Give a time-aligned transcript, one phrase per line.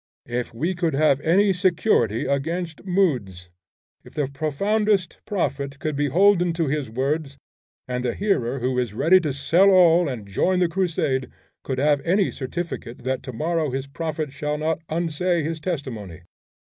[0.25, 3.49] If we could have any security against moods!
[4.03, 7.37] If the profoundest prophet could be holden to his words,
[7.87, 11.29] and the hearer who is ready to sell all and join the crusade
[11.63, 16.23] could have any certificate that tomorrow his prophet shall not unsay his testimony!